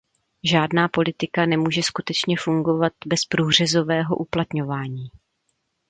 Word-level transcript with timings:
Žádná 0.43 0.87
politika 0.87 1.45
nemůže 1.45 1.83
skutečně 1.83 2.37
fungovat 2.37 2.93
bez 3.05 3.25
průřezového 3.25 4.15
uplatňování. 4.15 5.07